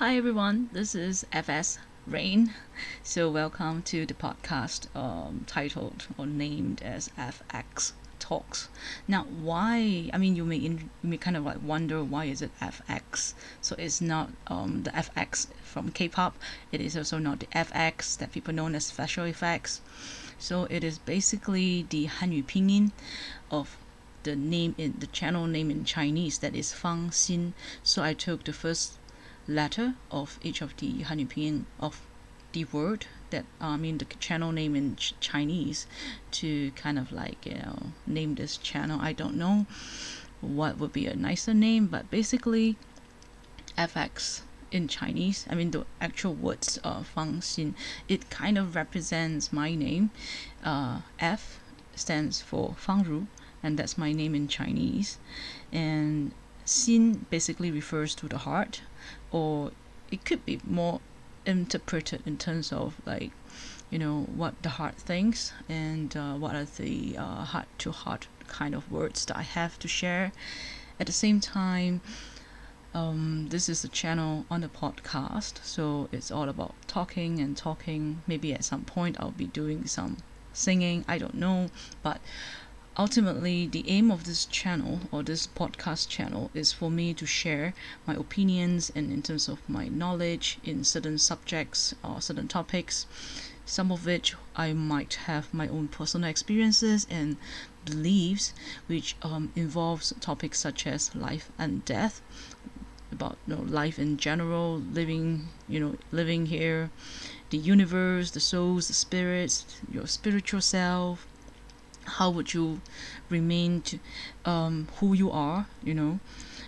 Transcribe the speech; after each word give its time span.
Hi 0.00 0.16
everyone, 0.16 0.70
this 0.72 0.94
is 0.94 1.26
FS 1.30 1.76
Rain. 2.06 2.54
So 3.02 3.30
welcome 3.30 3.82
to 3.82 4.06
the 4.06 4.14
podcast 4.14 4.86
um, 4.96 5.44
titled 5.46 6.06
or 6.16 6.24
named 6.24 6.80
as 6.80 7.10
FX 7.18 7.92
Talks. 8.18 8.70
Now, 9.06 9.24
why? 9.24 10.08
I 10.10 10.16
mean, 10.16 10.36
you 10.36 10.46
may 10.46 10.56
in, 10.56 10.88
you 11.02 11.10
may 11.10 11.18
kind 11.18 11.36
of 11.36 11.44
like 11.44 11.62
wonder 11.62 12.02
why 12.02 12.24
is 12.24 12.40
it 12.40 12.50
FX? 12.62 13.34
So 13.60 13.76
it's 13.78 14.00
not 14.00 14.30
um, 14.46 14.84
the 14.84 14.90
FX 14.92 15.48
from 15.62 15.90
K-pop. 15.90 16.34
It 16.72 16.80
is 16.80 16.96
also 16.96 17.18
not 17.18 17.40
the 17.40 17.46
FX 17.48 18.16
that 18.16 18.32
people 18.32 18.54
know 18.54 18.68
as 18.68 18.86
special 18.86 19.26
effects. 19.26 19.82
So 20.38 20.66
it 20.70 20.82
is 20.82 20.96
basically 20.96 21.86
the 21.90 22.06
Hanyu 22.06 22.46
Pinyin 22.46 22.92
of 23.50 23.76
the 24.22 24.34
name 24.34 24.74
in 24.78 24.94
the 24.98 25.08
channel 25.08 25.46
name 25.46 25.70
in 25.70 25.84
Chinese 25.84 26.38
that 26.38 26.54
is 26.54 26.72
Fang 26.72 27.10
Xin. 27.10 27.52
So 27.82 28.02
I 28.02 28.14
took 28.14 28.44
the 28.44 28.54
first 28.54 28.94
letter 29.50 29.94
of 30.10 30.38
each 30.42 30.62
of 30.62 30.76
the 30.76 31.02
Hanyu 31.04 31.64
of 31.80 32.00
the 32.52 32.64
word 32.66 33.06
that 33.30 33.44
I 33.60 33.76
mean 33.76 33.98
the 33.98 34.04
channel 34.04 34.52
name 34.52 34.74
in 34.74 34.96
ch- 34.96 35.14
Chinese 35.20 35.86
to 36.32 36.70
kind 36.72 36.98
of 36.98 37.12
like 37.12 37.46
you 37.46 37.54
know 37.54 37.92
name 38.06 38.34
this 38.34 38.56
channel. 38.56 38.98
I 39.00 39.12
don't 39.12 39.36
know 39.36 39.66
what 40.40 40.78
would 40.78 40.92
be 40.92 41.06
a 41.06 41.14
nicer 41.14 41.54
name, 41.54 41.86
but 41.86 42.10
basically 42.10 42.76
FX 43.76 44.42
in 44.70 44.88
Chinese. 44.88 45.46
I 45.50 45.54
mean 45.54 45.70
the 45.70 45.84
actual 46.00 46.34
words 46.34 46.78
uh, 46.84 47.02
Fang 47.02 47.40
Xin. 47.40 47.74
It 48.08 48.30
kind 48.30 48.56
of 48.58 48.74
represents 48.74 49.52
my 49.52 49.74
name. 49.74 50.10
Uh, 50.64 51.00
F 51.18 51.60
stands 51.94 52.40
for 52.40 52.74
Fang 52.76 53.02
Ru, 53.04 53.26
and 53.62 53.78
that's 53.78 53.98
my 53.98 54.12
name 54.12 54.34
in 54.34 54.48
Chinese. 54.48 55.18
And 55.72 56.32
Xin 56.70 57.28
basically 57.30 57.72
refers 57.72 58.14
to 58.14 58.28
the 58.28 58.38
heart, 58.38 58.82
or 59.32 59.72
it 60.12 60.24
could 60.24 60.46
be 60.46 60.60
more 60.64 61.00
interpreted 61.44 62.22
in 62.24 62.38
terms 62.38 62.72
of 62.72 62.94
like 63.04 63.32
you 63.90 63.98
know 63.98 64.22
what 64.36 64.54
the 64.62 64.68
heart 64.68 64.94
thinks 64.94 65.52
and 65.68 66.16
uh, 66.16 66.34
what 66.34 66.54
are 66.54 66.66
the 66.76 67.14
heart 67.14 67.66
to 67.78 67.90
heart 67.90 68.28
kind 68.46 68.74
of 68.76 68.90
words 68.92 69.24
that 69.24 69.36
I 69.36 69.42
have 69.42 69.80
to 69.80 69.88
share. 69.88 70.30
At 71.00 71.06
the 71.06 71.12
same 71.12 71.40
time, 71.40 72.02
um, 72.94 73.48
this 73.48 73.68
is 73.68 73.82
a 73.82 73.88
channel 73.88 74.46
on 74.48 74.60
the 74.60 74.68
podcast, 74.68 75.64
so 75.64 76.08
it's 76.12 76.30
all 76.30 76.48
about 76.48 76.74
talking 76.86 77.40
and 77.40 77.56
talking. 77.56 78.22
Maybe 78.28 78.52
at 78.52 78.64
some 78.64 78.82
point 78.84 79.16
I'll 79.18 79.32
be 79.32 79.46
doing 79.46 79.86
some 79.86 80.18
singing, 80.52 81.04
I 81.08 81.18
don't 81.18 81.34
know, 81.34 81.68
but 82.02 82.20
ultimately 83.00 83.66
the 83.66 83.88
aim 83.88 84.10
of 84.10 84.24
this 84.24 84.44
channel 84.44 85.00
or 85.10 85.22
this 85.22 85.46
podcast 85.46 86.06
channel 86.06 86.50
is 86.52 86.70
for 86.70 86.90
me 86.90 87.14
to 87.14 87.24
share 87.24 87.72
my 88.06 88.14
opinions 88.14 88.92
and 88.94 89.10
in 89.10 89.22
terms 89.22 89.48
of 89.48 89.66
my 89.66 89.88
knowledge 89.88 90.58
in 90.64 90.84
certain 90.84 91.16
subjects 91.16 91.94
or 92.04 92.20
certain 92.20 92.46
topics 92.46 93.06
some 93.64 93.90
of 93.90 94.04
which 94.04 94.34
i 94.54 94.74
might 94.74 95.14
have 95.24 95.54
my 95.54 95.66
own 95.68 95.88
personal 95.88 96.28
experiences 96.28 97.06
and 97.08 97.38
beliefs 97.86 98.52
which 98.86 99.16
um, 99.22 99.50
involves 99.56 100.12
topics 100.20 100.60
such 100.60 100.86
as 100.86 101.14
life 101.14 101.50
and 101.58 101.82
death 101.86 102.20
about 103.10 103.38
you 103.46 103.56
know, 103.56 103.62
life 103.62 103.98
in 103.98 104.18
general 104.18 104.76
living 104.92 105.48
you 105.66 105.80
know 105.80 105.96
living 106.12 106.44
here 106.46 106.90
the 107.48 107.56
universe 107.56 108.32
the 108.32 108.40
souls 108.40 108.88
the 108.88 108.92
spirits 108.92 109.80
your 109.90 110.06
spiritual 110.06 110.60
self 110.60 111.26
how 112.04 112.30
would 112.30 112.54
you 112.54 112.80
remain 113.28 113.82
to, 113.82 113.98
um, 114.44 114.88
who 114.96 115.12
you 115.12 115.30
are 115.30 115.66
you 115.82 115.94
know? 115.94 116.20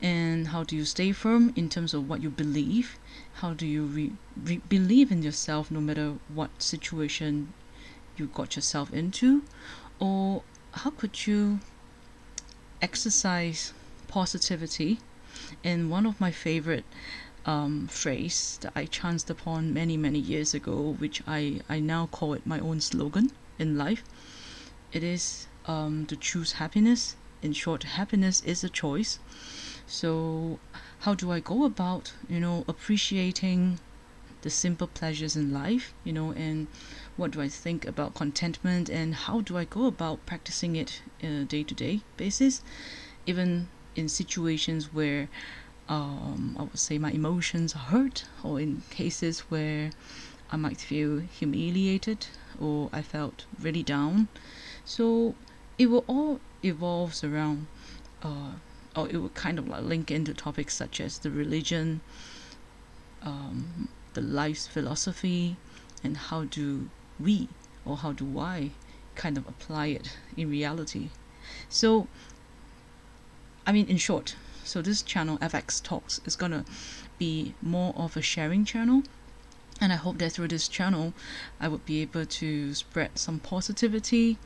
And 0.00 0.48
how 0.48 0.64
do 0.64 0.76
you 0.76 0.84
stay 0.84 1.12
firm 1.12 1.52
in 1.56 1.68
terms 1.68 1.94
of 1.94 2.08
what 2.08 2.22
you 2.22 2.30
believe? 2.30 2.98
How 3.34 3.54
do 3.54 3.66
you 3.66 3.84
re- 3.84 4.12
re- 4.42 4.60
believe 4.68 5.10
in 5.10 5.22
yourself 5.22 5.70
no 5.70 5.80
matter 5.80 6.14
what 6.32 6.62
situation 6.62 7.52
you 8.16 8.26
got 8.26 8.56
yourself 8.56 8.92
into? 8.92 9.44
Or 9.98 10.42
how 10.72 10.90
could 10.90 11.26
you 11.26 11.60
exercise 12.82 13.72
positivity? 14.08 14.98
And 15.62 15.90
one 15.90 16.06
of 16.06 16.20
my 16.20 16.30
favorite 16.30 16.84
um, 17.46 17.88
phrase 17.88 18.58
that 18.62 18.72
I 18.74 18.86
chanced 18.86 19.30
upon 19.30 19.74
many 19.74 19.96
many 19.96 20.18
years 20.18 20.54
ago 20.54 20.96
which 20.98 21.22
I, 21.26 21.60
I 21.68 21.80
now 21.80 22.06
call 22.06 22.32
it 22.34 22.46
my 22.46 22.58
own 22.58 22.80
slogan 22.80 23.32
in 23.58 23.76
life 23.76 24.02
it 24.94 25.02
is 25.02 25.48
um, 25.66 26.06
to 26.06 26.16
choose 26.16 26.52
happiness. 26.52 27.16
In 27.42 27.52
short, 27.52 27.82
happiness 27.82 28.42
is 28.44 28.64
a 28.64 28.70
choice. 28.70 29.18
So, 29.86 30.58
how 31.00 31.14
do 31.14 31.30
I 31.30 31.40
go 31.40 31.64
about, 31.64 32.14
you 32.28 32.40
know, 32.40 32.64
appreciating 32.66 33.80
the 34.40 34.50
simple 34.50 34.86
pleasures 34.86 35.36
in 35.36 35.52
life, 35.52 35.92
you 36.04 36.12
know, 36.12 36.30
and 36.32 36.68
what 37.16 37.32
do 37.32 37.40
I 37.40 37.48
think 37.48 37.86
about 37.86 38.14
contentment 38.14 38.88
and 38.88 39.14
how 39.14 39.40
do 39.40 39.58
I 39.58 39.64
go 39.64 39.86
about 39.86 40.24
practicing 40.26 40.76
it 40.76 41.02
in 41.20 41.32
a 41.32 41.44
day 41.44 41.64
to 41.64 41.74
day 41.74 42.00
basis, 42.16 42.62
even 43.26 43.68
in 43.96 44.08
situations 44.08 44.92
where 44.92 45.28
um, 45.88 46.56
I 46.58 46.62
would 46.62 46.78
say 46.78 46.98
my 46.98 47.10
emotions 47.10 47.74
are 47.74 47.90
hurt, 47.90 48.24
or 48.42 48.60
in 48.60 48.82
cases 48.90 49.40
where 49.50 49.90
I 50.50 50.56
might 50.56 50.80
feel 50.80 51.18
humiliated 51.18 52.26
or 52.60 52.88
I 52.92 53.02
felt 53.02 53.44
really 53.60 53.82
down. 53.82 54.28
So 54.84 55.34
it 55.78 55.86
will 55.86 56.04
all 56.06 56.40
evolves 56.62 57.24
around, 57.24 57.66
uh, 58.22 58.52
or 58.96 59.08
it 59.08 59.16
will 59.16 59.30
kind 59.30 59.58
of 59.58 59.68
like 59.68 59.82
link 59.82 60.10
into 60.10 60.34
topics 60.34 60.74
such 60.74 61.00
as 61.00 61.18
the 61.18 61.30
religion, 61.30 62.00
um, 63.22 63.88
the 64.14 64.20
life's 64.20 64.66
philosophy, 64.66 65.56
and 66.02 66.16
how 66.16 66.44
do 66.44 66.90
we 67.18 67.48
or 67.84 67.98
how 67.98 68.12
do 68.12 68.38
I 68.38 68.70
kind 69.14 69.36
of 69.36 69.46
apply 69.48 69.86
it 69.86 70.16
in 70.36 70.50
reality. 70.50 71.10
So, 71.68 72.08
I 73.66 73.72
mean, 73.72 73.86
in 73.86 73.96
short, 73.96 74.36
so 74.64 74.82
this 74.82 75.02
channel 75.02 75.38
FX 75.38 75.82
Talks 75.82 76.20
is 76.24 76.36
gonna 76.36 76.64
be 77.18 77.54
more 77.62 77.94
of 77.96 78.16
a 78.16 78.22
sharing 78.22 78.64
channel 78.64 79.02
and 79.80 79.92
I 79.92 79.96
hope 79.96 80.18
that 80.18 80.32
through 80.32 80.48
this 80.48 80.68
channel, 80.68 81.14
I 81.60 81.68
would 81.68 81.84
be 81.84 82.00
able 82.02 82.26
to 82.26 82.74
spread 82.74 83.18
some 83.18 83.40
positivity, 83.40 84.38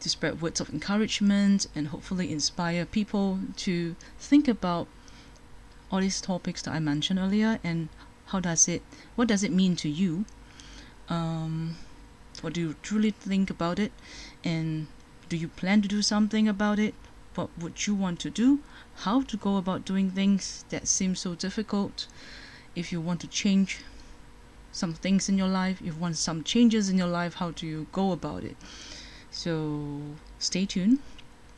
to 0.00 0.08
spread 0.08 0.40
words 0.40 0.60
of 0.60 0.70
encouragement, 0.70 1.66
and 1.74 1.88
hopefully 1.88 2.32
inspire 2.32 2.84
people 2.84 3.40
to 3.56 3.96
think 4.18 4.48
about 4.48 4.86
all 5.90 6.00
these 6.00 6.20
topics 6.20 6.62
that 6.62 6.72
I 6.72 6.78
mentioned 6.78 7.18
earlier 7.18 7.58
and 7.64 7.88
how 8.26 8.38
does 8.38 8.68
it, 8.68 8.82
what 9.16 9.26
does 9.26 9.42
it 9.42 9.50
mean 9.52 9.74
to 9.76 9.88
you? 9.88 10.24
Um, 11.08 11.76
what 12.42 12.52
do 12.52 12.60
you 12.60 12.76
truly 12.80 13.10
think 13.10 13.50
about 13.50 13.80
it? 13.80 13.90
And 14.44 14.86
do 15.28 15.36
you 15.36 15.48
plan 15.48 15.82
to 15.82 15.88
do 15.88 16.00
something 16.00 16.48
about 16.48 16.78
it? 16.78 16.94
What 17.34 17.50
would 17.58 17.86
you 17.86 17.94
want 17.94 18.20
to 18.20 18.30
do? 18.30 18.60
How 18.98 19.22
to 19.22 19.36
go 19.36 19.56
about 19.56 19.84
doing 19.84 20.10
things 20.10 20.64
that 20.70 20.86
seem 20.86 21.16
so 21.16 21.34
difficult? 21.34 22.06
If 22.76 22.92
you 22.92 23.00
want 23.00 23.20
to 23.22 23.26
change 23.26 23.80
some 24.72 24.94
things 24.94 25.28
in 25.28 25.36
your 25.36 25.48
life, 25.48 25.80
if 25.80 25.86
you 25.86 25.94
want 25.94 26.16
some 26.16 26.42
changes 26.42 26.88
in 26.88 26.98
your 26.98 27.08
life, 27.08 27.34
how 27.34 27.50
do 27.50 27.66
you 27.66 27.86
go 27.92 28.12
about 28.12 28.44
it? 28.44 28.56
So 29.30 30.00
stay 30.38 30.66
tuned 30.66 30.98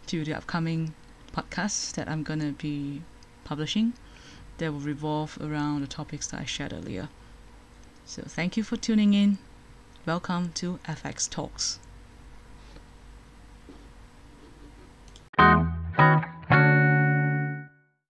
to 0.07 0.25
the 0.25 0.35
upcoming 0.35 0.95
podcasts 1.35 1.93
that 1.93 2.09
I'm 2.09 2.23
gonna 2.23 2.53
be 2.53 3.03
publishing 3.45 3.95
that 4.59 4.73
will 4.73 4.81
revolve 4.81 5.39
around 5.41 5.81
the 5.81 5.87
topics 5.87 6.27
that 6.29 6.41
I 6.41 6.45
shared 6.45 6.73
earlier. 6.73 7.09
So 8.05 8.23
thank 8.27 8.57
you 8.57 8.63
for 8.63 8.77
tuning 8.77 9.15
in. 9.15 9.39
Welcome 10.05 10.53
to 10.55 10.79
FX 10.87 11.31
Talks. 11.31 11.79